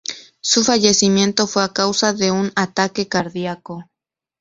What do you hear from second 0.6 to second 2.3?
fallecimiento fue a causa